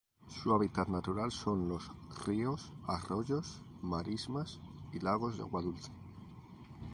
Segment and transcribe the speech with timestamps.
[0.27, 1.91] Su hábitat natural son los
[2.25, 4.59] ríos, arroyos, marismas
[4.93, 5.91] y lagos de agua dulce.